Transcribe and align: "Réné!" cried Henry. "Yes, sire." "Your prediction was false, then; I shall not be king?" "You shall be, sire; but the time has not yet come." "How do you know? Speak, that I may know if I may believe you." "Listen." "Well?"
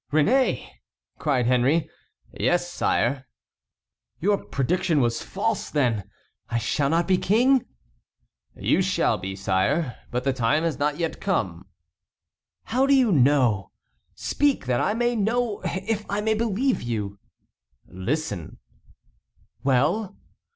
"Réné!" 0.11 0.67
cried 1.19 1.45
Henry. 1.45 1.87
"Yes, 2.33 2.67
sire." 2.73 3.27
"Your 4.19 4.43
prediction 4.45 4.99
was 4.99 5.21
false, 5.21 5.69
then; 5.69 6.09
I 6.49 6.57
shall 6.57 6.89
not 6.89 7.07
be 7.07 7.19
king?" 7.19 7.67
"You 8.55 8.81
shall 8.81 9.19
be, 9.19 9.35
sire; 9.35 9.95
but 10.09 10.23
the 10.23 10.33
time 10.33 10.63
has 10.63 10.79
not 10.79 10.97
yet 10.97 11.21
come." 11.21 11.67
"How 12.63 12.87
do 12.87 12.95
you 12.95 13.11
know? 13.11 13.69
Speak, 14.15 14.65
that 14.65 14.81
I 14.81 14.95
may 14.95 15.15
know 15.15 15.61
if 15.65 16.03
I 16.09 16.19
may 16.19 16.33
believe 16.33 16.81
you." 16.81 17.19
"Listen." 17.87 18.57
"Well?" 19.63 20.17